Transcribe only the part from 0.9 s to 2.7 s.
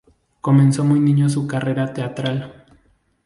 niño su carrera teatral.